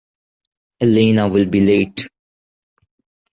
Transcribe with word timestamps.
Elena 0.79 1.27
will 1.27 1.45
be 1.45 1.61
late. 1.61 2.07